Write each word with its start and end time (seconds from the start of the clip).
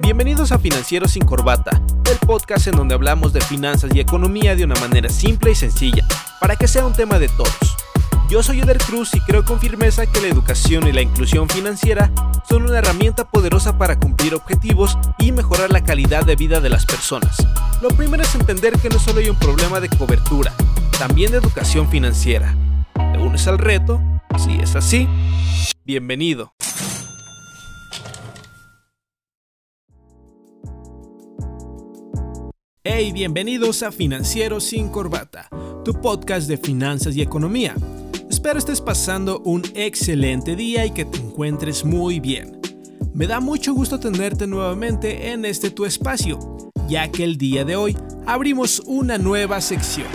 Bienvenidos 0.00 0.52
a 0.52 0.58
Financieros 0.58 1.12
sin 1.12 1.24
Corbata, 1.24 1.80
el 2.10 2.18
podcast 2.26 2.66
en 2.66 2.76
donde 2.76 2.94
hablamos 2.94 3.32
de 3.32 3.40
finanzas 3.40 3.90
y 3.94 4.00
economía 4.00 4.54
de 4.54 4.64
una 4.64 4.74
manera 4.76 5.08
simple 5.08 5.52
y 5.52 5.54
sencilla, 5.54 6.06
para 6.40 6.56
que 6.56 6.68
sea 6.68 6.86
un 6.86 6.92
tema 6.92 7.18
de 7.18 7.28
todos. 7.28 7.76
Yo 8.28 8.42
soy 8.42 8.60
Eder 8.60 8.78
Cruz 8.78 9.14
y 9.14 9.20
creo 9.20 9.44
con 9.44 9.60
firmeza 9.60 10.06
que 10.06 10.20
la 10.20 10.28
educación 10.28 10.86
y 10.86 10.92
la 10.92 11.02
inclusión 11.02 11.48
financiera 11.48 12.10
son 12.48 12.62
una 12.62 12.78
herramienta 12.78 13.28
poderosa 13.28 13.78
para 13.78 13.98
cumplir 13.98 14.34
objetivos 14.34 14.96
y 15.18 15.32
mejorar 15.32 15.70
la 15.70 15.84
calidad 15.84 16.24
de 16.24 16.36
vida 16.36 16.60
de 16.60 16.70
las 16.70 16.86
personas. 16.86 17.36
Lo 17.80 17.88
primero 17.88 18.22
es 18.22 18.34
entender 18.34 18.78
que 18.78 18.88
no 18.88 18.98
solo 18.98 19.20
hay 19.20 19.28
un 19.28 19.38
problema 19.38 19.80
de 19.80 19.88
cobertura, 19.88 20.52
también 20.98 21.30
de 21.30 21.38
educación 21.38 21.88
financiera. 21.88 22.54
¿Te 22.94 23.18
unes 23.18 23.46
al 23.46 23.58
reto? 23.58 24.00
Si 24.38 24.56
es 24.56 24.76
así, 24.76 25.08
bienvenido. 25.84 26.54
Hey, 32.94 33.10
bienvenidos 33.10 33.82
a 33.82 33.90
Financieros 33.90 34.64
sin 34.64 34.90
Corbata, 34.90 35.48
tu 35.82 35.98
podcast 35.98 36.46
de 36.46 36.58
finanzas 36.58 37.16
y 37.16 37.22
economía. 37.22 37.74
Espero 38.28 38.58
estés 38.58 38.82
pasando 38.82 39.40
un 39.46 39.62
excelente 39.74 40.56
día 40.56 40.84
y 40.84 40.90
que 40.90 41.06
te 41.06 41.16
encuentres 41.16 41.86
muy 41.86 42.20
bien. 42.20 42.60
Me 43.14 43.26
da 43.26 43.40
mucho 43.40 43.72
gusto 43.72 43.98
tenerte 43.98 44.46
nuevamente 44.46 45.30
en 45.30 45.46
este 45.46 45.70
tu 45.70 45.86
espacio, 45.86 46.38
ya 46.86 47.10
que 47.10 47.24
el 47.24 47.38
día 47.38 47.64
de 47.64 47.76
hoy 47.76 47.96
abrimos 48.26 48.80
una 48.80 49.16
nueva 49.16 49.62
sección 49.62 50.08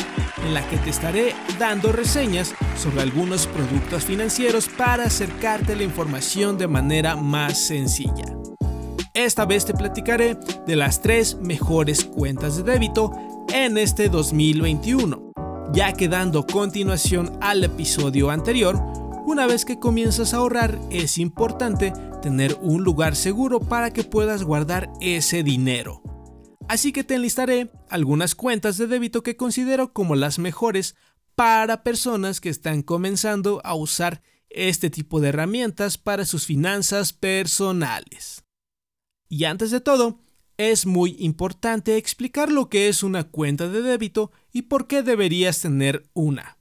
en 0.45 0.53
la 0.53 0.61
que 0.69 0.77
te 0.77 0.91
estaré 0.91 1.33
dando 1.57 1.91
reseñas 1.91 2.53
sobre 2.79 3.01
algunos 3.01 3.47
productos 3.47 4.05
financieros 4.05 4.69
para 4.69 5.05
acercarte 5.05 5.75
la 5.75 5.83
información 5.83 6.59
de 6.59 6.67
manera 6.67 7.15
más 7.15 7.57
sencilla. 7.59 8.36
Esta 9.17 9.45
vez 9.47 9.65
te 9.65 9.73
platicaré 9.73 10.37
de 10.67 10.75
las 10.75 11.01
tres 11.01 11.37
mejores 11.37 12.05
cuentas 12.05 12.55
de 12.55 12.61
débito 12.61 13.11
en 13.51 13.79
este 13.79 14.09
2021, 14.09 15.31
ya 15.73 15.93
que 15.93 16.07
dando 16.07 16.45
continuación 16.45 17.35
al 17.41 17.63
episodio 17.63 18.29
anterior, 18.29 18.75
una 19.25 19.47
vez 19.47 19.65
que 19.65 19.79
comienzas 19.79 20.35
a 20.35 20.37
ahorrar 20.37 20.79
es 20.91 21.17
importante 21.17 21.93
tener 22.21 22.59
un 22.61 22.83
lugar 22.83 23.15
seguro 23.15 23.59
para 23.59 23.91
que 23.91 24.03
puedas 24.03 24.43
guardar 24.43 24.87
ese 25.01 25.41
dinero. 25.41 26.03
Así 26.69 26.91
que 26.91 27.03
te 27.03 27.15
enlistaré 27.15 27.71
algunas 27.89 28.35
cuentas 28.35 28.77
de 28.77 28.85
débito 28.85 29.23
que 29.23 29.35
considero 29.35 29.93
como 29.93 30.13
las 30.13 30.37
mejores 30.37 30.95
para 31.33 31.81
personas 31.81 32.39
que 32.39 32.49
están 32.49 32.83
comenzando 32.83 33.61
a 33.63 33.73
usar 33.73 34.21
este 34.51 34.91
tipo 34.91 35.19
de 35.21 35.29
herramientas 35.29 35.97
para 35.97 36.23
sus 36.23 36.45
finanzas 36.45 37.13
personales. 37.13 38.46
Y 39.29 39.45
antes 39.45 39.71
de 39.71 39.81
todo, 39.81 40.19
es 40.57 40.85
muy 40.85 41.15
importante 41.19 41.97
explicar 41.97 42.51
lo 42.51 42.69
que 42.69 42.87
es 42.87 43.03
una 43.03 43.25
cuenta 43.25 43.67
de 43.67 43.81
débito 43.81 44.31
y 44.51 44.63
por 44.63 44.87
qué 44.87 45.03
deberías 45.03 45.61
tener 45.61 46.09
una. 46.13 46.57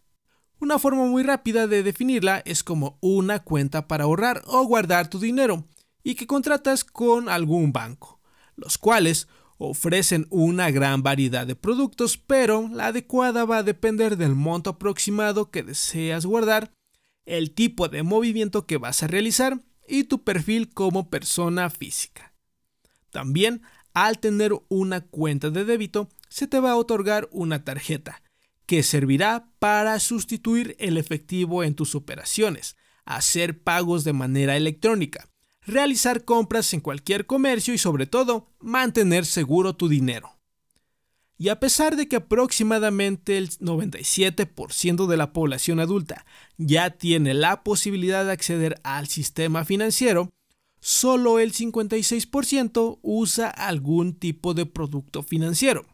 Una 0.58 0.78
forma 0.78 1.04
muy 1.04 1.22
rápida 1.22 1.66
de 1.66 1.82
definirla 1.82 2.42
es 2.44 2.62
como 2.62 2.98
una 3.00 3.40
cuenta 3.40 3.88
para 3.88 4.04
ahorrar 4.04 4.42
o 4.46 4.64
guardar 4.64 5.08
tu 5.08 5.18
dinero 5.18 5.64
y 6.02 6.14
que 6.14 6.26
contratas 6.26 6.84
con 6.84 7.28
algún 7.28 7.72
banco, 7.72 8.20
los 8.56 8.78
cuales 8.78 9.28
ofrecen 9.58 10.26
una 10.30 10.70
gran 10.70 11.02
variedad 11.02 11.46
de 11.46 11.56
productos, 11.56 12.18
pero 12.18 12.68
la 12.68 12.88
adecuada 12.88 13.44
va 13.44 13.58
a 13.58 13.62
depender 13.62 14.16
del 14.16 14.34
monto 14.34 14.70
aproximado 14.70 15.50
que 15.50 15.62
deseas 15.62 16.26
guardar, 16.26 16.72
el 17.24 17.52
tipo 17.52 17.88
de 17.88 18.02
movimiento 18.02 18.66
que 18.66 18.76
vas 18.76 19.02
a 19.02 19.08
realizar 19.08 19.60
y 19.88 20.04
tu 20.04 20.22
perfil 20.22 20.70
como 20.72 21.10
persona 21.10 21.70
física. 21.70 22.35
También, 23.10 23.62
al 23.94 24.18
tener 24.18 24.52
una 24.68 25.00
cuenta 25.00 25.50
de 25.50 25.64
débito, 25.64 26.08
se 26.28 26.46
te 26.46 26.60
va 26.60 26.72
a 26.72 26.76
otorgar 26.76 27.28
una 27.32 27.64
tarjeta, 27.64 28.22
que 28.66 28.82
servirá 28.82 29.48
para 29.58 29.98
sustituir 30.00 30.76
el 30.78 30.98
efectivo 30.98 31.64
en 31.64 31.74
tus 31.74 31.94
operaciones, 31.94 32.76
hacer 33.04 33.62
pagos 33.62 34.04
de 34.04 34.12
manera 34.12 34.56
electrónica, 34.56 35.28
realizar 35.62 36.24
compras 36.24 36.72
en 36.74 36.80
cualquier 36.80 37.26
comercio 37.26 37.74
y 37.74 37.78
sobre 37.78 38.06
todo 38.06 38.50
mantener 38.60 39.24
seguro 39.24 39.74
tu 39.74 39.88
dinero. 39.88 40.36
Y 41.38 41.50
a 41.50 41.60
pesar 41.60 41.96
de 41.96 42.08
que 42.08 42.16
aproximadamente 42.16 43.36
el 43.36 43.50
97% 43.50 45.06
de 45.06 45.16
la 45.16 45.32
población 45.32 45.80
adulta 45.80 46.24
ya 46.56 46.90
tiene 46.90 47.34
la 47.34 47.62
posibilidad 47.62 48.24
de 48.24 48.32
acceder 48.32 48.80
al 48.84 49.06
sistema 49.06 49.64
financiero, 49.64 50.30
solo 50.86 51.40
el 51.40 51.52
56% 51.52 53.00
usa 53.02 53.50
algún 53.50 54.14
tipo 54.14 54.54
de 54.54 54.66
producto 54.66 55.24
financiero. 55.24 55.84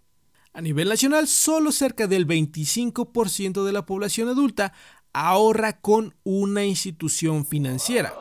A 0.52 0.60
nivel 0.60 0.90
nacional, 0.90 1.28
solo 1.28 1.72
cerca 1.72 2.06
del 2.06 2.26
25% 2.26 3.64
de 3.64 3.72
la 3.72 3.86
población 3.86 4.28
adulta 4.28 4.74
ahorra 5.14 5.80
con 5.80 6.14
una 6.24 6.66
institución 6.66 7.46
financiera. 7.46 8.12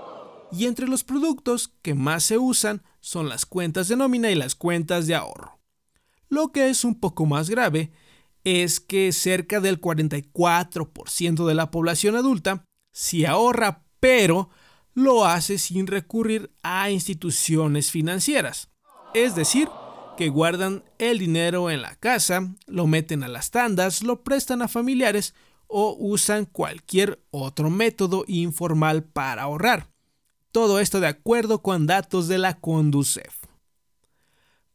Y 0.49 0.65
entre 0.65 0.87
los 0.87 1.03
productos 1.03 1.73
que 1.81 1.93
más 1.93 2.23
se 2.23 2.37
usan 2.37 2.83
son 3.01 3.27
las 3.27 3.45
cuentas 3.45 3.89
de 3.89 3.97
nómina 3.97 4.31
y 4.31 4.35
las 4.35 4.55
cuentas 4.55 5.07
de 5.07 5.15
ahorro. 5.15 5.59
Lo 6.29 6.53
que 6.53 6.69
es 6.69 6.85
un 6.85 7.01
poco 7.01 7.25
más 7.25 7.49
grave 7.49 7.91
es 8.45 8.79
que 8.79 9.11
cerca 9.11 9.59
del 9.59 9.81
44% 9.81 11.45
de 11.45 11.53
la 11.53 11.69
población 11.69 12.15
adulta 12.15 12.63
sí 12.93 13.25
ahorra, 13.25 13.83
pero 13.99 14.49
lo 14.93 15.25
hace 15.25 15.57
sin 15.57 15.87
recurrir 15.87 16.51
a 16.63 16.89
instituciones 16.89 17.91
financieras. 17.91 18.69
Es 19.13 19.35
decir, 19.35 19.69
que 20.17 20.29
guardan 20.29 20.83
el 20.99 21.19
dinero 21.19 21.69
en 21.69 21.81
la 21.81 21.95
casa, 21.95 22.53
lo 22.67 22.87
meten 22.87 23.23
a 23.23 23.27
las 23.27 23.51
tandas, 23.51 24.03
lo 24.03 24.23
prestan 24.23 24.61
a 24.61 24.67
familiares 24.67 25.33
o 25.67 25.95
usan 25.97 26.45
cualquier 26.45 27.23
otro 27.31 27.69
método 27.69 28.25
informal 28.27 29.03
para 29.03 29.43
ahorrar. 29.43 29.89
Todo 30.51 30.79
esto 30.79 30.99
de 30.99 31.07
acuerdo 31.07 31.61
con 31.61 31.87
datos 31.87 32.27
de 32.27 32.37
la 32.37 32.59
Conducef. 32.59 33.45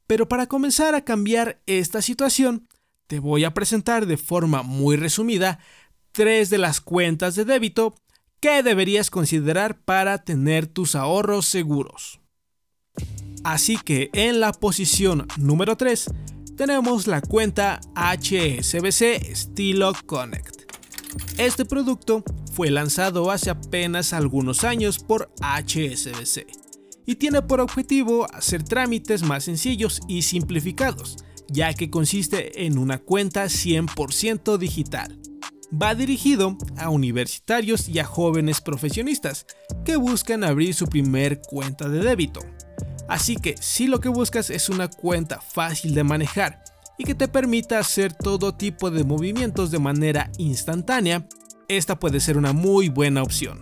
Pero 0.07 0.29
para 0.29 0.47
comenzar 0.47 0.95
a 0.95 1.05
cambiar 1.05 1.61
esta 1.67 2.01
situación, 2.01 2.67
te 3.07 3.19
voy 3.19 3.45
a 3.45 3.53
presentar 3.53 4.07
de 4.07 4.17
forma 4.17 4.63
muy 4.63 4.97
resumida 4.97 5.59
tres 6.13 6.49
de 6.49 6.59
las 6.59 6.81
cuentas 6.81 7.35
de 7.35 7.45
débito 7.45 7.95
¿Qué 8.41 8.63
deberías 8.63 9.09
considerar 9.11 9.79
para 9.81 10.19
tener 10.19 10.67
tus 10.67 10.95
ahorros 10.95 11.47
seguros. 11.47 12.21
Así 13.45 13.79
que 13.79 14.11
en 14.13 14.41
la 14.41 14.53
posición 14.53 15.27
número 15.39 15.77
3 15.77 16.07
tenemos 16.57 17.07
la 17.07 17.23
cuenta 17.23 17.81
HSBC 17.95 19.31
Estilo 19.31 19.93
Connect. 20.05 20.71
Este 21.39 21.65
producto 21.65 22.25
fue 22.53 22.71
lanzado 22.71 23.31
hace 23.31 23.51
apenas 23.51 24.13
algunos 24.13 24.65
años 24.65 24.99
por 24.99 25.31
HSBC 25.41 26.47
y 27.07 27.15
tiene 27.15 27.41
por 27.41 27.61
objetivo 27.61 28.27
hacer 28.35 28.65
trámites 28.65 29.23
más 29.23 29.45
sencillos 29.45 30.01
y 30.09 30.23
simplificados, 30.23 31.17
ya 31.49 31.73
que 31.73 31.89
consiste 31.89 32.67
en 32.67 32.77
una 32.77 32.99
cuenta 32.99 33.45
100% 33.45 34.59
digital 34.59 35.26
va 35.73 35.95
dirigido 35.95 36.57
a 36.77 36.91
universitarios 36.91 37.89
y 37.89 37.99
a 37.99 38.05
jóvenes 38.05 38.61
profesionistas 38.61 39.47
que 39.85 39.97
buscan 39.97 40.45
abrir 40.45 40.75
su 40.75 40.87
primer 40.87 41.41
cuenta 41.43 41.89
de 41.89 42.01
débito. 42.01 42.41
Así 43.09 43.37
que 43.37 43.57
si 43.61 43.87
lo 43.87 44.01
que 44.01 44.09
buscas 44.09 44.51
es 44.51 44.69
una 44.69 44.89
cuenta 44.89 45.41
fácil 45.41 45.95
de 45.95 46.05
manejar 46.05 46.63
y 46.99 47.05
que 47.05 47.15
te 47.15 47.29
permita 47.29 47.79
hacer 47.79 48.13
todo 48.13 48.55
tipo 48.55 48.91
de 48.91 49.05
movimientos 49.05 49.71
de 49.71 49.79
manera 49.79 50.31
instantánea, 50.39 51.27
esta 51.69 51.99
puede 51.99 52.21
ser 52.21 52.37
una 52.37 52.53
muy 52.53 52.89
buena 52.89 53.23
opción. 53.23 53.61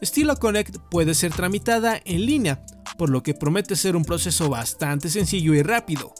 Estilo 0.00 0.36
Connect 0.36 0.78
puede 0.90 1.14
ser 1.14 1.32
tramitada 1.32 2.00
en 2.04 2.26
línea, 2.26 2.64
por 2.98 3.08
lo 3.08 3.22
que 3.22 3.34
promete 3.34 3.76
ser 3.76 3.94
un 3.94 4.04
proceso 4.04 4.48
bastante 4.48 5.08
sencillo 5.08 5.54
y 5.54 5.62
rápido. 5.62 6.12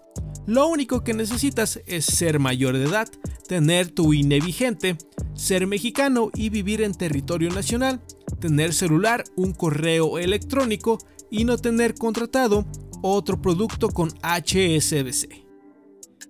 Lo 0.46 0.66
único 0.66 1.04
que 1.04 1.14
necesitas 1.14 1.80
es 1.86 2.04
ser 2.04 2.40
mayor 2.40 2.76
de 2.76 2.84
edad, 2.84 3.08
tener 3.46 3.90
tu 3.90 4.12
INE 4.12 4.40
vigente, 4.40 4.96
ser 5.34 5.66
mexicano 5.66 6.30
y 6.34 6.48
vivir 6.48 6.82
en 6.82 6.94
territorio 6.94 7.50
nacional, 7.50 8.02
tener 8.40 8.74
celular, 8.74 9.22
un 9.36 9.52
correo 9.52 10.18
electrónico 10.18 10.98
y 11.30 11.44
no 11.44 11.58
tener 11.58 11.94
contratado 11.94 12.66
otro 13.02 13.40
producto 13.40 13.88
con 13.88 14.08
HSBC. 14.22 15.42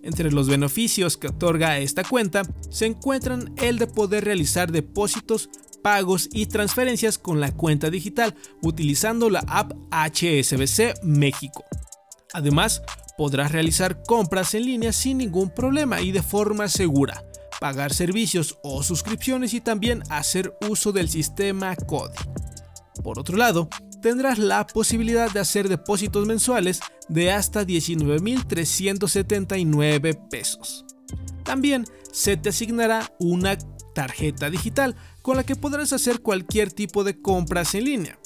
Entre 0.02 0.30
los 0.30 0.48
beneficios 0.48 1.16
que 1.16 1.28
otorga 1.28 1.78
esta 1.78 2.04
cuenta 2.04 2.42
se 2.70 2.86
encuentran 2.86 3.54
el 3.56 3.78
de 3.78 3.86
poder 3.86 4.24
realizar 4.24 4.72
depósitos, 4.72 5.48
pagos 5.82 6.28
y 6.32 6.46
transferencias 6.46 7.18
con 7.18 7.40
la 7.40 7.52
cuenta 7.52 7.88
digital 7.88 8.34
utilizando 8.62 9.30
la 9.30 9.44
app 9.46 9.72
HSBC 9.90 11.02
México. 11.02 11.64
Además, 12.32 12.82
podrás 13.16 13.52
realizar 13.52 14.02
compras 14.02 14.54
en 14.54 14.66
línea 14.66 14.92
sin 14.92 15.18
ningún 15.18 15.50
problema 15.50 16.00
y 16.00 16.12
de 16.12 16.22
forma 16.22 16.68
segura, 16.68 17.24
pagar 17.60 17.92
servicios 17.92 18.58
o 18.62 18.82
suscripciones 18.82 19.52
y 19.54 19.60
también 19.60 20.02
hacer 20.10 20.56
uso 20.68 20.92
del 20.92 21.08
sistema 21.08 21.76
CODI. 21.76 22.18
Por 23.02 23.18
otro 23.18 23.36
lado, 23.36 23.68
tendrás 24.00 24.38
la 24.38 24.66
posibilidad 24.66 25.30
de 25.30 25.40
hacer 25.40 25.68
depósitos 25.68 26.26
mensuales 26.26 26.80
de 27.08 27.32
hasta 27.32 27.64
19.379 27.64 30.28
pesos. 30.28 30.84
También 31.44 31.84
se 32.12 32.36
te 32.36 32.50
asignará 32.50 33.12
una 33.18 33.58
tarjeta 33.94 34.50
digital 34.50 34.94
con 35.22 35.36
la 35.36 35.44
que 35.44 35.56
podrás 35.56 35.92
hacer 35.92 36.20
cualquier 36.20 36.72
tipo 36.72 37.04
de 37.04 37.20
compras 37.20 37.74
en 37.74 37.84
línea. 37.84 38.18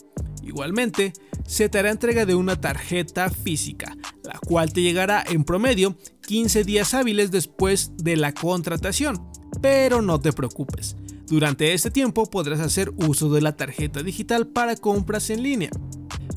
Igualmente, 0.47 1.13
se 1.45 1.69
te 1.69 1.79
hará 1.79 1.91
entrega 1.91 2.25
de 2.25 2.37
una 2.37 2.61
tarjeta 2.61 3.31
física, 3.31 3.97
la 4.23 4.39
cual 4.39 4.73
te 4.73 4.81
llegará 4.81 5.25
en 5.29 5.43
promedio 5.45 5.97
15 6.27 6.63
días 6.63 6.95
hábiles 6.95 7.33
después 7.33 7.93
de 7.97 8.17
la 8.17 8.33
contratación. 8.33 9.29
Pero 9.61 10.03
no 10.03 10.21
te 10.21 10.33
preocupes, 10.33 10.97
durante 11.27 11.75
este 11.75 11.91
tiempo 11.91 12.31
podrás 12.31 12.61
hacer 12.61 12.93
uso 12.97 13.29
de 13.31 13.41
la 13.41 13.57
tarjeta 13.57 14.03
digital 14.03 14.47
para 14.47 14.77
compras 14.77 15.31
en 15.31 15.43
línea. 15.43 15.71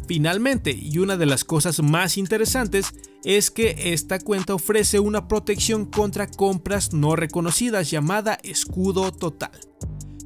Finalmente, 0.07 0.71
y 0.71 0.97
una 0.97 1.15
de 1.15 1.27
las 1.27 1.43
cosas 1.43 1.83
más 1.83 2.17
interesantes, 2.17 2.87
es 3.23 3.51
que 3.51 3.93
esta 3.93 4.17
cuenta 4.17 4.55
ofrece 4.55 4.99
una 4.99 5.27
protección 5.27 5.85
contra 5.85 6.25
compras 6.25 6.93
no 6.93 7.15
reconocidas 7.15 7.91
llamada 7.91 8.39
escudo 8.41 9.11
total. 9.11 9.51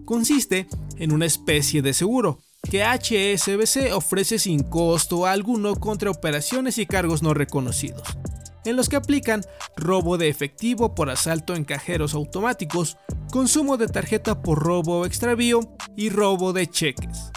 Consiste 0.05 0.67
en 0.97 1.11
una 1.11 1.25
especie 1.25 1.81
de 1.81 1.93
seguro 1.93 2.39
que 2.69 2.83
HSBC 2.83 3.93
ofrece 3.93 4.39
sin 4.39 4.63
costo 4.63 5.25
alguno 5.25 5.75
contra 5.75 6.11
operaciones 6.11 6.77
y 6.77 6.85
cargos 6.85 7.21
no 7.21 7.33
reconocidos, 7.33 8.03
en 8.65 8.75
los 8.75 8.89
que 8.89 8.95
aplican 8.95 9.43
robo 9.75 10.17
de 10.17 10.29
efectivo 10.29 10.95
por 10.95 11.09
asalto 11.09 11.55
en 11.55 11.65
cajeros 11.65 12.13
automáticos, 12.13 12.97
consumo 13.31 13.77
de 13.77 13.87
tarjeta 13.87 14.41
por 14.41 14.59
robo 14.59 15.01
o 15.01 15.05
extravío 15.05 15.59
y 15.95 16.09
robo 16.09 16.53
de 16.53 16.67
cheques. 16.67 17.31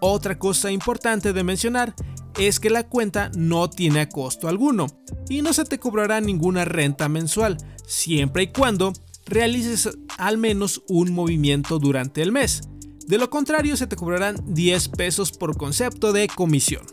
Otra 0.00 0.38
cosa 0.38 0.70
importante 0.70 1.32
de 1.32 1.44
mencionar 1.44 1.94
es 2.38 2.60
que 2.60 2.70
la 2.70 2.84
cuenta 2.84 3.30
no 3.36 3.70
tiene 3.70 4.08
costo 4.08 4.48
alguno 4.48 4.86
y 5.28 5.42
no 5.42 5.52
se 5.52 5.64
te 5.64 5.78
cobrará 5.78 6.20
ninguna 6.20 6.64
renta 6.64 7.08
mensual, 7.08 7.56
siempre 7.86 8.44
y 8.44 8.46
cuando 8.48 8.92
realices 9.26 9.88
al 10.18 10.38
menos 10.38 10.82
un 10.88 11.12
movimiento 11.12 11.78
durante 11.78 12.22
el 12.22 12.32
mes. 12.32 12.62
De 13.06 13.18
lo 13.18 13.28
contrario, 13.28 13.76
se 13.76 13.86
te 13.86 13.96
cobrarán 13.96 14.36
10 14.54 14.88
pesos 14.88 15.32
por 15.32 15.56
concepto 15.56 16.12
de 16.12 16.26
comisión. 16.28 16.86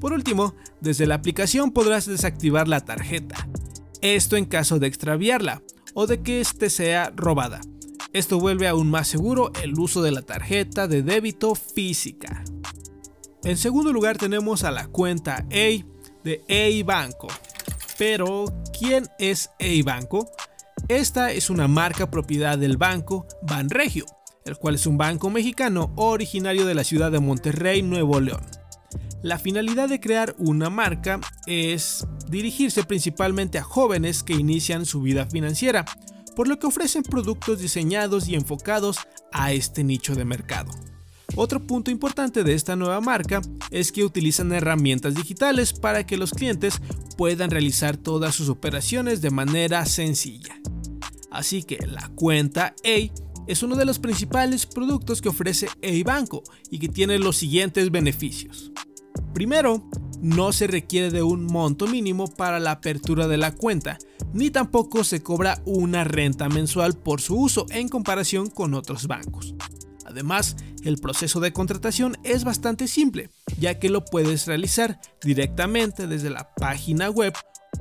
Por 0.00 0.12
último, 0.12 0.54
desde 0.80 1.06
la 1.06 1.14
aplicación 1.14 1.70
podrás 1.70 2.06
desactivar 2.06 2.66
la 2.66 2.84
tarjeta. 2.84 3.48
Esto 4.00 4.36
en 4.36 4.44
caso 4.44 4.78
de 4.78 4.88
extraviarla 4.88 5.62
o 5.94 6.06
de 6.06 6.22
que 6.22 6.40
éste 6.40 6.68
sea 6.68 7.12
robada. 7.14 7.60
Esto 8.12 8.38
vuelve 8.40 8.66
aún 8.66 8.90
más 8.90 9.08
seguro 9.08 9.52
el 9.62 9.78
uso 9.78 10.02
de 10.02 10.10
la 10.10 10.22
tarjeta 10.22 10.88
de 10.88 11.02
débito 11.02 11.54
física. 11.54 12.42
En 13.44 13.56
segundo 13.56 13.92
lugar 13.92 14.18
tenemos 14.18 14.64
a 14.64 14.70
la 14.70 14.88
cuenta 14.88 15.36
A 15.36 15.84
de 16.24 16.42
A 16.48 16.84
Banco. 16.84 17.28
Pero, 17.98 18.46
¿quién 18.76 19.06
es 19.18 19.50
A 19.60 19.84
Banco? 19.84 20.28
Esta 20.88 21.32
es 21.32 21.50
una 21.50 21.68
marca 21.68 22.10
propiedad 22.10 22.58
del 22.58 22.76
banco 22.76 23.26
Banregio, 23.42 24.06
el 24.46 24.56
cual 24.56 24.76
es 24.76 24.86
un 24.86 24.96
banco 24.96 25.28
mexicano 25.28 25.92
originario 25.96 26.64
de 26.64 26.74
la 26.74 26.84
ciudad 26.84 27.10
de 27.10 27.20
Monterrey, 27.20 27.82
Nuevo 27.82 28.20
León. 28.20 28.44
La 29.22 29.38
finalidad 29.38 29.88
de 29.88 30.00
crear 30.00 30.34
una 30.38 30.70
marca 30.70 31.20
es 31.46 32.06
dirigirse 32.28 32.84
principalmente 32.84 33.58
a 33.58 33.64
jóvenes 33.64 34.22
que 34.22 34.34
inician 34.34 34.86
su 34.86 35.02
vida 35.02 35.26
financiera, 35.26 35.84
por 36.36 36.48
lo 36.48 36.58
que 36.58 36.66
ofrecen 36.66 37.02
productos 37.02 37.60
diseñados 37.60 38.28
y 38.28 38.34
enfocados 38.34 38.98
a 39.32 39.52
este 39.52 39.82
nicho 39.82 40.14
de 40.14 40.24
mercado. 40.24 40.70
Otro 41.34 41.66
punto 41.66 41.90
importante 41.90 42.44
de 42.44 42.54
esta 42.54 42.76
nueva 42.76 43.00
marca 43.00 43.42
es 43.70 43.90
que 43.90 44.04
utilizan 44.04 44.52
herramientas 44.52 45.14
digitales 45.14 45.72
para 45.72 46.06
que 46.06 46.16
los 46.16 46.30
clientes 46.30 46.80
puedan 47.16 47.50
realizar 47.50 47.96
todas 47.96 48.34
sus 48.34 48.48
operaciones 48.48 49.20
de 49.22 49.30
manera 49.30 49.84
sencilla. 49.86 50.54
Así 51.30 51.64
que 51.64 51.78
la 51.86 52.08
cuenta 52.14 52.74
A 52.84 53.25
es 53.46 53.62
uno 53.62 53.76
de 53.76 53.84
los 53.84 53.98
principales 53.98 54.66
productos 54.66 55.22
que 55.22 55.28
ofrece 55.28 55.68
A 55.68 56.04
Banco 56.04 56.42
y 56.70 56.78
que 56.78 56.88
tiene 56.88 57.18
los 57.18 57.36
siguientes 57.36 57.90
beneficios. 57.90 58.72
Primero, 59.32 59.88
no 60.20 60.52
se 60.52 60.66
requiere 60.66 61.10
de 61.10 61.22
un 61.22 61.44
monto 61.44 61.86
mínimo 61.86 62.26
para 62.26 62.58
la 62.58 62.72
apertura 62.72 63.28
de 63.28 63.36
la 63.36 63.54
cuenta, 63.54 63.98
ni 64.32 64.50
tampoco 64.50 65.04
se 65.04 65.22
cobra 65.22 65.62
una 65.64 66.04
renta 66.04 66.48
mensual 66.48 66.94
por 66.94 67.20
su 67.20 67.36
uso 67.36 67.66
en 67.70 67.88
comparación 67.88 68.48
con 68.50 68.74
otros 68.74 69.06
bancos. 69.06 69.54
Además, 70.06 70.56
el 70.84 70.98
proceso 70.98 71.40
de 71.40 71.52
contratación 71.52 72.16
es 72.22 72.44
bastante 72.44 72.88
simple, 72.88 73.30
ya 73.58 73.78
que 73.78 73.90
lo 73.90 74.04
puedes 74.04 74.46
realizar 74.46 75.00
directamente 75.22 76.06
desde 76.06 76.30
la 76.30 76.54
página 76.54 77.10
web 77.10 77.34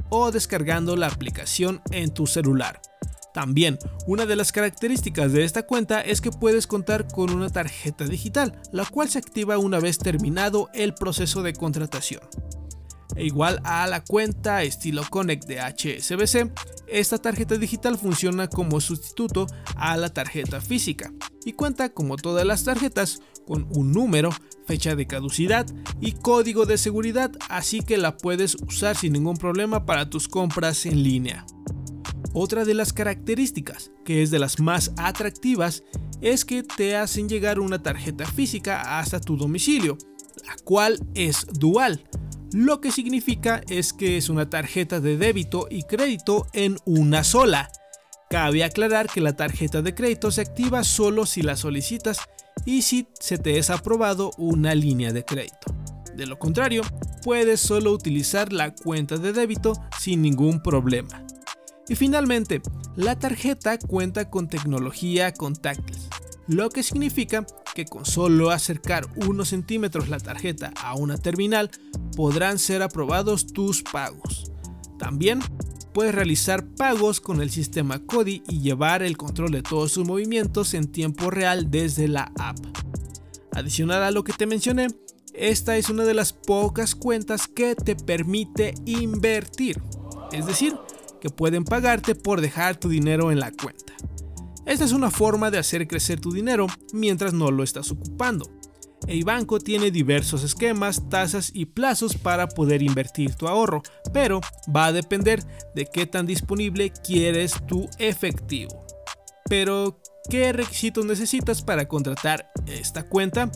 o 0.09 0.31
descargando 0.31 0.95
la 0.95 1.07
aplicación 1.07 1.81
en 1.91 2.13
tu 2.13 2.27
celular. 2.27 2.81
También, 3.35 3.77
una 4.07 4.25
de 4.25 4.37
las 4.37 4.53
características 4.53 5.33
de 5.33 5.43
esta 5.43 5.63
cuenta 5.63 5.99
es 5.99 6.21
que 6.21 6.31
puedes 6.31 6.67
contar 6.67 7.05
con 7.05 7.31
una 7.31 7.49
tarjeta 7.49 8.05
digital, 8.05 8.61
la 8.71 8.85
cual 8.85 9.09
se 9.09 9.17
activa 9.17 9.57
una 9.57 9.81
vez 9.81 9.97
terminado 9.97 10.69
el 10.73 10.93
proceso 10.93 11.43
de 11.43 11.51
contratación. 11.51 12.21
E 13.17 13.25
igual 13.25 13.59
a 13.65 13.87
la 13.87 14.05
cuenta 14.05 14.63
estilo 14.63 15.03
Connect 15.09 15.47
de 15.47 15.59
HSBC, 15.59 16.49
esta 16.87 17.17
tarjeta 17.17 17.57
digital 17.57 17.97
funciona 17.97 18.47
como 18.47 18.79
sustituto 18.79 19.47
a 19.75 19.97
la 19.97 20.13
tarjeta 20.13 20.61
física 20.61 21.11
y 21.43 21.51
cuenta 21.51 21.89
como 21.89 22.15
todas 22.15 22.45
las 22.45 22.63
tarjetas 22.63 23.19
con 23.45 23.67
un 23.75 23.91
número, 23.91 24.29
fecha 24.65 24.95
de 24.95 25.07
caducidad 25.07 25.65
y 25.99 26.13
código 26.13 26.65
de 26.65 26.77
seguridad, 26.77 27.31
así 27.49 27.81
que 27.81 27.97
la 27.97 28.15
puedes 28.15 28.55
usar 28.65 28.95
sin 28.95 29.11
ningún 29.11 29.35
problema 29.35 29.85
para 29.85 30.09
tus 30.09 30.29
compras 30.29 30.85
en 30.85 31.03
línea. 31.03 31.45
Otra 32.37 32.65
de 32.65 32.73
las 32.73 32.91
características, 32.91 33.91
que 34.03 34.21
es 34.21 34.29
de 34.29 34.39
las 34.39 34.59
más 34.59 34.91
atractivas, 34.97 35.83
es 36.19 36.43
que 36.43 36.63
te 36.63 36.97
hacen 36.97 37.29
llegar 37.29 37.61
una 37.61 37.81
tarjeta 37.81 38.25
física 38.25 38.99
hasta 38.99 39.21
tu 39.21 39.37
domicilio, 39.37 39.97
la 40.45 40.57
cual 40.65 40.99
es 41.13 41.47
dual. 41.53 42.03
Lo 42.51 42.81
que 42.81 42.91
significa 42.91 43.61
es 43.69 43.93
que 43.93 44.17
es 44.17 44.27
una 44.27 44.49
tarjeta 44.49 44.99
de 44.99 45.15
débito 45.15 45.67
y 45.71 45.83
crédito 45.83 46.45
en 46.51 46.77
una 46.83 47.23
sola. 47.23 47.71
Cabe 48.29 48.65
aclarar 48.65 49.07
que 49.07 49.21
la 49.21 49.37
tarjeta 49.37 49.81
de 49.81 49.95
crédito 49.95 50.29
se 50.29 50.41
activa 50.41 50.83
solo 50.83 51.25
si 51.25 51.41
la 51.41 51.55
solicitas 51.55 52.19
y 52.65 52.81
si 52.81 53.07
se 53.17 53.37
te 53.37 53.59
es 53.59 53.69
aprobado 53.69 54.31
una 54.37 54.75
línea 54.75 55.13
de 55.13 55.23
crédito. 55.23 55.73
De 56.13 56.25
lo 56.25 56.37
contrario, 56.37 56.81
puedes 57.23 57.61
solo 57.61 57.93
utilizar 57.93 58.51
la 58.51 58.75
cuenta 58.75 59.15
de 59.15 59.31
débito 59.31 59.73
sin 59.97 60.21
ningún 60.21 60.61
problema. 60.61 61.24
Y 61.87 61.95
finalmente, 61.95 62.61
la 62.95 63.17
tarjeta 63.19 63.77
cuenta 63.77 64.29
con 64.29 64.47
tecnología 64.47 65.33
contactless, 65.33 66.09
lo 66.47 66.69
que 66.69 66.83
significa 66.83 67.45
que 67.75 67.85
con 67.85 68.05
solo 68.05 68.51
acercar 68.51 69.05
unos 69.27 69.49
centímetros 69.49 70.09
la 70.09 70.19
tarjeta 70.19 70.71
a 70.81 70.95
una 70.95 71.17
terminal 71.17 71.69
podrán 72.15 72.57
ser 72.57 72.81
aprobados 72.81 73.47
tus 73.47 73.83
pagos. 73.83 74.51
También 74.97 75.41
puedes 75.93 76.15
realizar 76.15 76.65
pagos 76.65 77.21
con 77.21 77.41
el 77.41 77.49
sistema 77.49 77.99
CODI 77.99 78.43
y 78.47 78.61
llevar 78.61 79.03
el 79.03 79.17
control 79.17 79.51
de 79.51 79.61
todos 79.61 79.91
sus 79.91 80.07
movimientos 80.07 80.73
en 80.73 80.91
tiempo 80.91 81.29
real 81.29 81.69
desde 81.69 82.07
la 82.07 82.31
app. 82.39 82.57
Adicional 83.51 84.03
a 84.03 84.11
lo 84.11 84.23
que 84.23 84.33
te 84.33 84.47
mencioné, 84.47 84.87
esta 85.33 85.77
es 85.77 85.89
una 85.89 86.03
de 86.03 86.13
las 86.13 86.33
pocas 86.33 86.95
cuentas 86.95 87.47
que 87.47 87.75
te 87.75 87.95
permite 87.95 88.73
invertir, 88.85 89.81
es 90.31 90.45
decir, 90.45 90.77
que 91.25 91.31
pueden 91.31 91.63
pagarte 91.63 92.13
por 92.13 92.39
dejar 92.39 92.75
tu 92.75 92.87
dinero 92.87 93.31
en 93.31 93.39
la 93.39 93.51
cuenta. 93.51 93.93
Esta 94.67 94.85
es 94.85 94.91
una 94.91 95.09
forma 95.09 95.49
de 95.49 95.57
hacer 95.57 95.87
crecer 95.87 96.19
tu 96.19 96.31
dinero 96.31 96.67
mientras 96.93 97.33
no 97.33 97.49
lo 97.49 97.63
estás 97.63 97.89
ocupando. 97.89 98.47
El 99.07 99.23
banco 99.23 99.57
tiene 99.57 99.89
diversos 99.89 100.43
esquemas, 100.43 101.09
tasas 101.09 101.49
y 101.51 101.65
plazos 101.65 102.15
para 102.15 102.47
poder 102.47 102.83
invertir 102.83 103.33
tu 103.33 103.47
ahorro, 103.47 103.81
pero 104.13 104.39
va 104.73 104.85
a 104.85 104.91
depender 104.91 105.43
de 105.73 105.87
qué 105.87 106.05
tan 106.05 106.27
disponible 106.27 106.93
quieres 107.03 107.55
tu 107.65 107.89
efectivo. 107.97 108.85
Pero, 109.49 109.99
¿qué 110.29 110.53
requisitos 110.53 111.05
necesitas 111.05 111.63
para 111.63 111.87
contratar 111.87 112.51
esta 112.67 113.01
cuenta? 113.01 113.51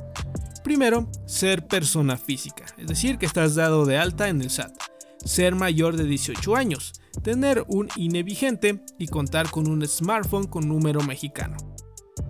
Primero, 0.63 1.07
ser 1.27 1.67
persona 1.67 2.17
física, 2.17 2.65
es 2.79 2.87
decir, 2.87 3.19
que 3.19 3.27
estás 3.27 3.53
dado 3.53 3.85
de 3.85 3.99
alta 3.99 4.27
en 4.27 4.41
el 4.41 4.49
SAT. 4.49 4.88
Ser 5.25 5.55
mayor 5.55 5.97
de 5.97 6.05
18 6.05 6.55
años, 6.55 6.93
tener 7.23 7.65
un 7.67 7.89
INE 7.95 8.23
vigente 8.23 8.83
y 8.97 9.07
contar 9.07 9.49
con 9.49 9.67
un 9.67 9.85
smartphone 9.87 10.47
con 10.47 10.67
número 10.67 11.01
mexicano. 11.01 11.57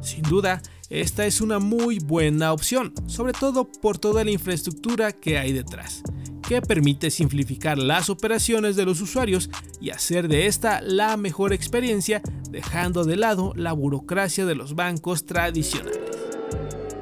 Sin 0.01 0.24
duda, 0.24 0.62
esta 0.89 1.25
es 1.25 1.41
una 1.41 1.60
muy 1.60 2.00
buena 2.00 2.53
opción, 2.53 2.93
sobre 3.08 3.34
todo 3.34 3.69
por 3.69 3.98
toda 3.98 4.24
la 4.24 4.31
infraestructura 4.31 5.12
que 5.12 5.38
hay 5.38 5.53
detrás, 5.53 6.03
que 6.48 6.62
permite 6.62 7.12
simplificar 7.12 7.77
las 7.77 8.10
operaciones 8.10 8.75
de 8.75 8.86
los 8.86 9.01
usuarios 9.01 9.50
y 9.79 9.91
hacer 9.91 10.27
de 10.27 10.48
esta 10.48 10.81
la 10.81 11.15
mejor 11.17 11.53
experiencia, 11.53 12.22
dejando 12.50 13.03
de 13.03 13.17
lado 13.17 13.53
la 13.55 13.74
burocracia 13.74 14.46
de 14.46 14.55
los 14.55 14.74
bancos 14.75 15.25
tradicionales. 15.25 16.09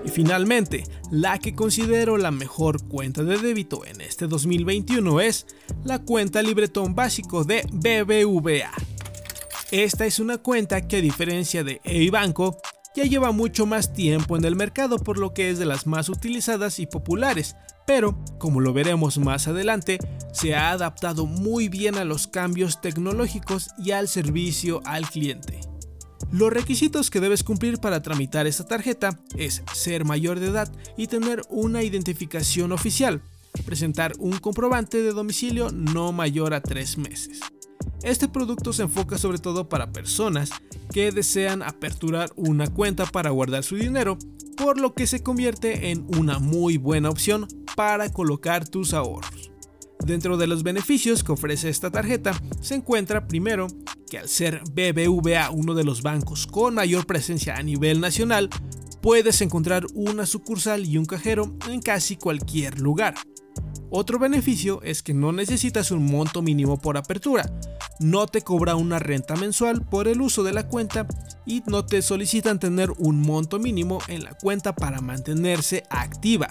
Finalmente, 0.08 0.84
la 1.12 1.40
que 1.40 1.56
considero 1.56 2.18
la 2.18 2.32
mejor 2.32 2.88
cuenta 2.88 3.24
de 3.24 3.38
débito 3.38 3.86
en 3.86 4.02
este 4.02 4.28
2021 4.28 5.22
es 5.22 5.48
la 5.84 6.00
cuenta 6.00 6.42
Libretón 6.42 6.96
básico 6.96 7.44
de 7.44 7.64
BBVA. 7.72 8.72
Esta 9.72 10.06
es 10.06 10.20
una 10.20 10.38
cuenta 10.38 10.88
que 10.88 10.98
a 10.98 11.02
diferencia 11.02 11.64
de 11.64 11.82
EIBanco, 11.84 12.58
ya 12.96 13.04
lleva 13.04 13.32
mucho 13.32 13.68
más 13.68 13.94
tiempo 13.94 14.38
en 14.38 14.46
el 14.46 14.56
mercado 14.56 14.98
por 14.98 15.20
lo 15.20 15.34
que 15.34 15.52
es 15.52 15.60
de 15.60 15.66
las 15.66 15.86
más 15.86 16.10
utilizadas 16.10 16.80
y 16.80 16.88
populares, 16.88 17.56
pero, 17.86 18.18
como 18.40 18.60
lo 18.60 18.74
veremos 18.74 19.18
más 19.20 19.48
adelante, 19.48 20.00
se 20.34 20.56
ha 20.56 20.72
adaptado 20.72 21.26
muy 21.26 21.70
bien 21.70 21.96
a 21.96 22.06
los 22.06 22.28
cambios 22.28 22.82
tecnológicos 22.82 23.70
y 23.78 23.92
al 23.92 24.08
servicio 24.08 24.82
al 24.84 25.08
cliente. 25.10 25.67
Los 26.32 26.52
requisitos 26.52 27.10
que 27.10 27.20
debes 27.20 27.44
cumplir 27.44 27.80
para 27.80 28.02
tramitar 28.02 28.48
esta 28.48 28.66
tarjeta 28.66 29.20
es 29.36 29.64
ser 29.74 30.06
mayor 30.06 30.40
de 30.40 30.48
edad 30.48 30.72
y 30.98 31.08
tener 31.08 31.42
una 31.50 31.84
identificación 31.84 32.72
oficial, 32.72 33.22
presentar 33.66 34.14
un 34.20 34.38
comprobante 34.38 35.02
de 35.02 35.14
domicilio 35.14 35.70
no 35.72 36.12
mayor 36.12 36.54
a 36.54 36.62
tres 36.62 36.98
meses. 36.98 37.40
Este 38.04 38.28
producto 38.28 38.74
se 38.74 38.84
enfoca 38.84 39.18
sobre 39.18 39.40
todo 39.40 39.70
para 39.70 39.92
personas 39.92 40.52
que 40.92 41.12
desean 41.12 41.64
aperturar 41.64 42.32
una 42.36 42.68
cuenta 42.68 43.06
para 43.06 43.32
guardar 43.32 43.64
su 43.64 43.76
dinero, 43.76 44.18
por 44.56 44.80
lo 44.80 44.94
que 44.94 45.08
se 45.08 45.24
convierte 45.24 45.92
en 45.92 46.06
una 46.18 46.40
muy 46.40 46.78
buena 46.78 47.10
opción 47.10 47.48
para 47.76 48.12
colocar 48.12 48.68
tus 48.68 48.94
ahorros. 48.94 49.52
Dentro 50.08 50.38
de 50.38 50.48
los 50.48 50.64
beneficios 50.64 51.22
que 51.22 51.34
ofrece 51.34 51.68
esta 51.68 51.92
tarjeta 51.92 52.32
se 52.62 52.76
encuentra 52.76 53.28
primero 53.28 53.68
que 54.10 54.18
al 54.18 54.30
ser 54.30 54.62
BBVA 54.72 55.50
uno 55.52 55.74
de 55.74 55.84
los 55.84 56.02
bancos 56.02 56.48
con 56.48 56.76
mayor 56.76 57.06
presencia 57.06 57.58
a 57.58 57.62
nivel 57.62 58.00
nacional, 58.00 58.50
puedes 59.02 59.42
encontrar 59.42 59.86
una 59.94 60.26
sucursal 60.26 60.86
y 60.86 60.98
un 60.98 61.06
cajero 61.06 61.56
en 61.70 61.82
casi 61.82 62.18
cualquier 62.18 62.80
lugar. 62.80 63.16
Otro 63.90 64.20
beneficio 64.20 64.82
es 64.84 65.02
que 65.02 65.14
no 65.14 65.32
necesitas 65.32 65.92
un 65.92 66.06
monto 66.06 66.42
mínimo 66.42 66.78
por 66.78 66.98
apertura, 66.98 67.50
no 68.00 68.28
te 68.28 68.42
cobra 68.42 68.76
una 68.76 69.00
renta 69.00 69.36
mensual 69.36 69.82
por 69.82 70.08
el 70.08 70.22
uso 70.22 70.44
de 70.44 70.54
la 70.54 70.68
cuenta 70.68 71.08
y 71.46 71.64
no 71.68 71.86
te 71.86 72.02
solicitan 72.02 72.60
tener 72.60 72.92
un 72.98 73.22
monto 73.22 73.60
mínimo 73.60 74.00
en 74.08 74.24
la 74.24 74.34
cuenta 74.34 74.76
para 74.76 75.02
mantenerse 75.02 75.84
activa. 75.90 76.50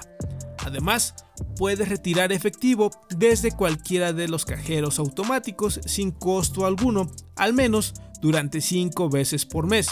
Además, 0.65 1.15
puedes 1.57 1.88
retirar 1.88 2.33
efectivo 2.33 2.91
desde 3.11 3.53
cualquiera 3.53 4.12
de 4.12 4.26
los 4.26 4.45
cajeros 4.45 4.99
automáticos 4.99 5.81
sin 5.85 6.11
costo 6.11 6.67
alguno, 6.67 7.11
al 7.37 7.53
menos 7.53 7.95
durante 8.21 8.61
5 8.61 9.09
veces 9.09 9.47
por 9.47 9.67
mes. 9.67 9.88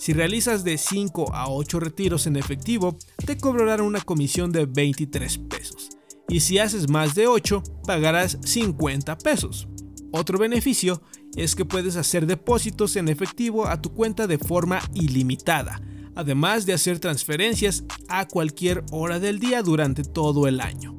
Si 0.00 0.14
realizas 0.14 0.64
de 0.64 0.78
5 0.78 1.34
a 1.34 1.50
8 1.50 1.78
retiros 1.78 2.26
en 2.26 2.36
efectivo, 2.36 2.96
te 3.26 3.36
cobrarán 3.36 3.82
una 3.82 4.00
comisión 4.00 4.50
de 4.50 4.64
23 4.64 5.36
pesos. 5.36 5.90
Y 6.26 6.40
si 6.40 6.58
haces 6.58 6.88
más 6.88 7.14
de 7.14 7.26
8, 7.26 7.62
pagarás 7.86 8.38
50 8.42 9.18
pesos. 9.18 9.68
Otro 10.10 10.38
beneficio 10.38 11.02
es 11.36 11.54
que 11.54 11.66
puedes 11.66 11.96
hacer 11.96 12.24
depósitos 12.24 12.96
en 12.96 13.10
efectivo 13.10 13.66
a 13.66 13.82
tu 13.82 13.92
cuenta 13.92 14.26
de 14.26 14.38
forma 14.38 14.80
ilimitada, 14.94 15.82
además 16.14 16.64
de 16.64 16.72
hacer 16.72 16.98
transferencias 16.98 17.84
a 18.08 18.26
cualquier 18.26 18.82
hora 18.92 19.20
del 19.20 19.38
día 19.38 19.62
durante 19.62 20.02
todo 20.02 20.48
el 20.48 20.62
año. 20.62 20.96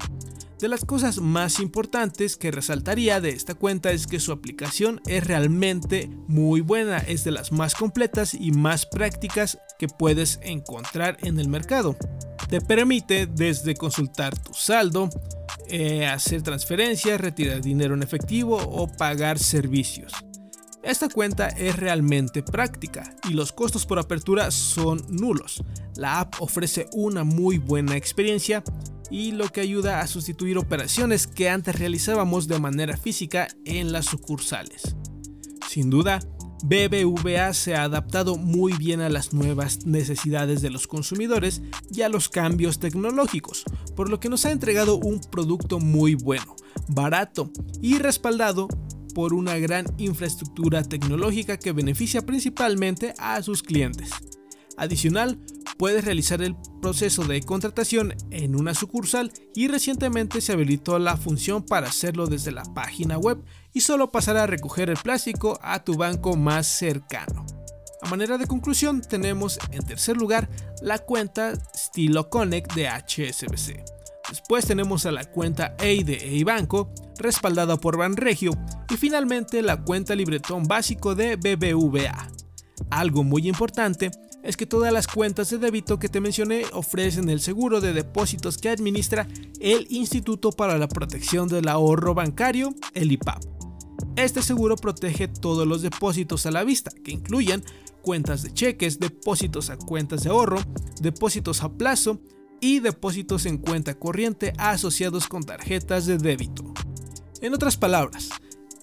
De 0.61 0.67
las 0.67 0.85
cosas 0.85 1.17
más 1.17 1.59
importantes 1.59 2.37
que 2.37 2.51
resaltaría 2.51 3.19
de 3.19 3.31
esta 3.31 3.55
cuenta 3.55 3.89
es 3.89 4.05
que 4.05 4.19
su 4.19 4.31
aplicación 4.31 5.01
es 5.07 5.25
realmente 5.25 6.07
muy 6.27 6.61
buena, 6.61 6.99
es 6.99 7.23
de 7.23 7.31
las 7.31 7.51
más 7.51 7.73
completas 7.73 8.35
y 8.35 8.51
más 8.51 8.85
prácticas 8.85 9.57
que 9.79 9.87
puedes 9.87 10.39
encontrar 10.43 11.17
en 11.23 11.39
el 11.39 11.47
mercado. 11.47 11.95
Te 12.47 12.61
permite 12.61 13.25
desde 13.25 13.73
consultar 13.73 14.37
tu 14.37 14.53
saldo, 14.53 15.09
eh, 15.67 16.05
hacer 16.05 16.43
transferencias, 16.43 17.19
retirar 17.19 17.61
dinero 17.61 17.95
en 17.95 18.03
efectivo 18.03 18.57
o 18.57 18.87
pagar 18.87 19.39
servicios. 19.39 20.13
Esta 20.83 21.09
cuenta 21.09 21.47
es 21.47 21.75
realmente 21.75 22.43
práctica 22.43 23.15
y 23.27 23.33
los 23.33 23.51
costos 23.51 23.87
por 23.87 23.97
apertura 23.97 24.51
son 24.51 25.03
nulos. 25.09 25.63
La 25.95 26.19
app 26.19 26.35
ofrece 26.39 26.87
una 26.93 27.23
muy 27.23 27.57
buena 27.57 27.95
experiencia 27.95 28.63
y 29.11 29.33
lo 29.33 29.49
que 29.49 29.61
ayuda 29.61 29.99
a 29.99 30.07
sustituir 30.07 30.57
operaciones 30.57 31.27
que 31.27 31.49
antes 31.49 31.77
realizábamos 31.77 32.47
de 32.47 32.59
manera 32.59 32.97
física 32.97 33.49
en 33.65 33.91
las 33.91 34.05
sucursales. 34.05 34.95
Sin 35.67 35.89
duda, 35.89 36.19
BBVA 36.63 37.53
se 37.53 37.75
ha 37.75 37.83
adaptado 37.83 38.37
muy 38.37 38.73
bien 38.73 39.01
a 39.01 39.09
las 39.09 39.33
nuevas 39.33 39.85
necesidades 39.85 40.61
de 40.61 40.69
los 40.69 40.87
consumidores 40.87 41.61
y 41.91 42.01
a 42.01 42.09
los 42.09 42.29
cambios 42.29 42.79
tecnológicos, 42.79 43.65
por 43.95 44.09
lo 44.09 44.19
que 44.19 44.29
nos 44.29 44.45
ha 44.45 44.51
entregado 44.51 44.95
un 44.97 45.19
producto 45.19 45.79
muy 45.79 46.15
bueno, 46.15 46.55
barato 46.87 47.51
y 47.81 47.97
respaldado 47.97 48.67
por 49.13 49.33
una 49.33 49.57
gran 49.57 49.85
infraestructura 49.97 50.83
tecnológica 50.83 51.57
que 51.57 51.73
beneficia 51.73 52.25
principalmente 52.25 53.13
a 53.17 53.41
sus 53.43 53.61
clientes. 53.63 54.11
Adicional, 54.77 55.39
puedes 55.81 56.05
realizar 56.05 56.43
el 56.43 56.55
proceso 56.79 57.23
de 57.23 57.41
contratación 57.41 58.13
en 58.29 58.55
una 58.55 58.75
sucursal 58.75 59.31
y 59.55 59.67
recientemente 59.67 60.39
se 60.39 60.51
habilitó 60.51 60.99
la 60.99 61.17
función 61.17 61.63
para 61.63 61.87
hacerlo 61.87 62.27
desde 62.27 62.51
la 62.51 62.61
página 62.75 63.17
web 63.17 63.43
y 63.73 63.81
solo 63.81 64.11
pasar 64.11 64.37
a 64.37 64.45
recoger 64.45 64.91
el 64.91 64.97
plástico 64.97 65.57
a 65.63 65.83
tu 65.83 65.95
banco 65.95 66.35
más 66.35 66.67
cercano. 66.67 67.47
A 67.99 68.09
manera 68.11 68.37
de 68.37 68.45
conclusión, 68.45 69.01
tenemos 69.01 69.57
en 69.71 69.83
tercer 69.83 70.17
lugar 70.17 70.51
la 70.83 70.99
cuenta 70.99 71.53
Stilo 71.75 72.29
Connect 72.29 72.75
de 72.75 72.87
HSBC. 72.87 73.83
Después 74.29 74.67
tenemos 74.67 75.07
a 75.07 75.11
la 75.11 75.23
cuenta 75.23 75.75
EI 75.79 76.03
de 76.03 76.13
EIBanco, 76.13 76.93
respaldada 77.17 77.75
por 77.77 77.97
Banregio, 77.97 78.51
y 78.87 78.97
finalmente 78.97 79.63
la 79.63 79.81
cuenta 79.81 80.13
Libretón 80.13 80.61
básico 80.65 81.15
de 81.15 81.37
BBVA. 81.37 82.27
Algo 82.91 83.23
muy 83.23 83.47
importante 83.47 84.11
es 84.43 84.57
que 84.57 84.65
todas 84.65 84.91
las 84.91 85.07
cuentas 85.07 85.49
de 85.49 85.57
débito 85.57 85.99
que 85.99 86.09
te 86.09 86.21
mencioné 86.21 86.63
ofrecen 86.73 87.29
el 87.29 87.41
seguro 87.41 87.81
de 87.81 87.93
depósitos 87.93 88.57
que 88.57 88.69
administra 88.69 89.27
el 89.59 89.87
Instituto 89.89 90.51
para 90.51 90.77
la 90.77 90.87
Protección 90.87 91.47
del 91.47 91.67
Ahorro 91.67 92.13
Bancario, 92.13 92.73
el 92.93 93.11
IPAP. 93.11 93.43
Este 94.15 94.41
seguro 94.41 94.75
protege 94.75 95.27
todos 95.27 95.67
los 95.67 95.81
depósitos 95.81 96.45
a 96.45 96.51
la 96.51 96.63
vista, 96.63 96.91
que 97.03 97.11
incluyen 97.11 97.63
cuentas 98.01 98.41
de 98.43 98.53
cheques, 98.53 98.99
depósitos 98.99 99.69
a 99.69 99.77
cuentas 99.77 100.23
de 100.23 100.29
ahorro, 100.29 100.59
depósitos 100.99 101.63
a 101.63 101.69
plazo 101.69 102.19
y 102.59 102.79
depósitos 102.79 103.45
en 103.45 103.57
cuenta 103.57 103.97
corriente 103.97 104.53
asociados 104.57 105.27
con 105.27 105.43
tarjetas 105.43 106.05
de 106.05 106.17
débito. 106.17 106.73
En 107.41 107.53
otras 107.53 107.77
palabras, 107.77 108.29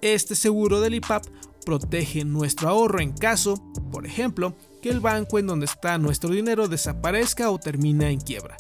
este 0.01 0.35
seguro 0.35 0.81
del 0.81 0.95
IPAP 0.95 1.27
protege 1.65 2.25
nuestro 2.25 2.69
ahorro 2.69 3.01
en 3.01 3.13
caso, 3.13 3.63
por 3.93 4.07
ejemplo, 4.07 4.57
que 4.81 4.91
el 4.91 5.01
banco 5.01 5.39
en 5.39 5.47
donde 5.47 5.67
está 5.67 5.99
nuestro 5.99 6.31
dinero 6.31 6.69
desaparezca 6.69 7.51
o 7.51 7.59
termine 7.59 8.11
en 8.11 8.21
quiebra. 8.21 8.57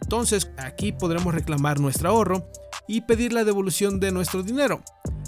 Entonces 0.00 0.50
aquí 0.58 0.92
podremos 0.92 1.34
reclamar 1.34 1.80
nuestro 1.80 2.10
ahorro 2.10 2.50
y 2.86 3.02
pedir 3.02 3.32
la 3.32 3.44
devolución 3.44 4.00
de 4.00 4.12
nuestro 4.12 4.42
dinero. 4.42 4.82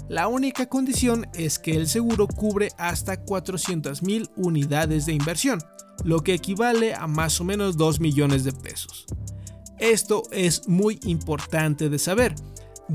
La 0.07 0.27
única 0.27 0.67
condición 0.67 1.27
es 1.33 1.59
que 1.59 1.71
el 1.71 1.87
seguro 1.87 2.27
cubre 2.27 2.69
hasta 2.77 3.25
400.000 3.25 4.31
unidades 4.37 5.05
de 5.05 5.13
inversión, 5.13 5.61
lo 6.05 6.21
que 6.21 6.33
equivale 6.33 6.93
a 6.93 7.07
más 7.07 7.41
o 7.41 7.43
menos 7.43 7.75
2 7.75 7.99
millones 7.99 8.43
de 8.43 8.53
pesos. 8.53 9.05
Esto 9.79 10.23
es 10.31 10.67
muy 10.67 10.99
importante 11.03 11.89
de 11.89 11.99
saber, 11.99 12.35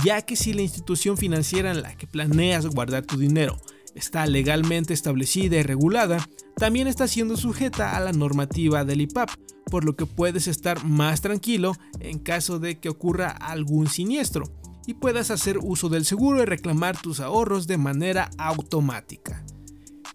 ya 0.05 0.23
que 0.23 0.37
si 0.37 0.53
la 0.53 0.63
institución 0.63 1.19
financiera 1.19 1.71
en 1.71 1.83
la 1.83 1.95
que 1.97 2.07
planeas 2.07 2.67
guardar 2.67 3.05
tu 3.05 3.19
dinero 3.19 3.59
está 3.95 4.27
legalmente 4.27 4.95
establecida 4.95 5.57
y 5.57 5.63
regulada, 5.63 6.29
también 6.57 6.87
está 6.87 7.09
siendo 7.09 7.37
sujeta 7.37 7.97
a 7.97 8.01
la 8.01 8.13
normativa 8.13 8.85
del 8.85 9.03
IPAP, 9.03 9.31
por 9.71 9.85
lo 9.85 9.97
que 9.97 10.07
puedes 10.07 10.49
estar 10.49 10.85
más 10.85 11.21
tranquilo 11.21 11.75
en 12.01 12.19
caso 12.19 12.59
de 12.59 12.79
que 12.79 12.89
ocurra 12.89 13.31
algún 13.31 13.89
siniestro 13.89 14.45
y 14.87 14.95
puedas 14.95 15.31
hacer 15.31 15.59
uso 15.59 15.89
del 15.89 16.05
seguro 16.05 16.43
y 16.43 16.47
reclamar 16.47 17.01
tus 17.01 17.21
ahorros 17.21 17.67
de 17.67 17.79
manera 17.79 18.31
automática. 18.39 19.45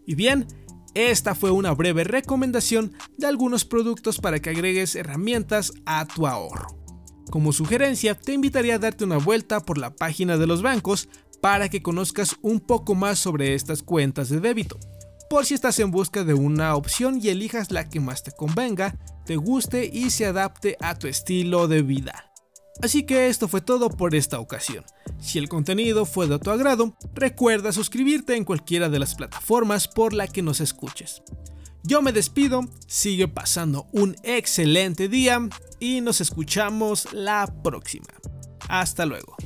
Y 0.06 0.16
bien, 0.16 0.48
esta 0.94 1.36
fue 1.36 1.52
una 1.52 1.74
breve 1.74 2.04
recomendación 2.04 2.94
de 3.18 3.28
algunos 3.28 3.66
productos 3.66 4.20
para 4.20 4.40
que 4.40 4.50
agregues 4.50 4.96
herramientas 4.96 5.72
a 5.86 6.06
tu 6.06 6.28
ahorro. 6.28 6.78
Como 7.30 7.52
sugerencia, 7.52 8.16
te 8.16 8.34
invitaría 8.34 8.76
a 8.76 8.80
darte 8.80 9.04
una 9.04 9.18
vuelta 9.18 9.60
por 9.60 9.78
la 9.78 9.94
página 9.96 10.38
de 10.38 10.48
los 10.48 10.62
bancos 10.62 11.10
para 11.48 11.70
que 11.70 11.82
conozcas 11.82 12.36
un 12.42 12.60
poco 12.60 12.94
más 12.94 13.20
sobre 13.20 13.56
estas 13.56 13.82
cuentas 13.82 14.28
de 14.28 14.42
débito, 14.42 14.78
por 15.30 15.46
si 15.46 15.54
estás 15.54 15.80
en 15.80 15.92
busca 15.92 16.26
de 16.26 16.34
una 16.34 16.76
opción 16.76 17.22
y 17.24 17.30
elijas 17.30 17.72
la 17.72 17.88
que 17.88 18.02
más 18.02 18.22
te 18.22 18.34
convenga, 18.34 19.00
te 19.26 19.38
guste 19.38 19.86
y 19.86 20.10
se 20.10 20.26
adapte 20.26 20.76
a 20.82 20.96
tu 20.96 21.08
estilo 21.08 21.70
de 21.70 21.84
vida. 21.84 22.34
Así 22.84 23.06
que 23.06 23.30
esto 23.30 23.48
fue 23.48 23.62
todo 23.62 23.90
por 23.90 24.14
esta 24.14 24.42
ocasión. 24.42 24.84
Si 25.22 25.40
el 25.40 25.48
contenido 25.48 26.06
fue 26.06 26.28
de 26.28 26.38
tu 26.38 26.52
agrado, 26.52 26.98
recuerda 27.14 27.72
suscribirte 27.72 28.36
en 28.36 28.44
cualquiera 28.44 28.90
de 28.90 29.00
las 29.00 29.16
plataformas 29.16 29.88
por 29.88 30.12
la 30.12 30.28
que 30.28 30.42
nos 30.42 30.60
escuches. 30.60 31.22
Yo 31.84 32.02
me 32.02 32.12
despido, 32.12 32.68
sigue 32.88 33.30
pasando 33.30 33.88
un 33.94 34.18
excelente 34.24 35.08
día 35.08 35.48
y 35.80 36.02
nos 36.02 36.20
escuchamos 36.20 37.14
la 37.14 37.48
próxima. 37.64 38.10
Hasta 38.68 39.06
luego. 39.06 39.38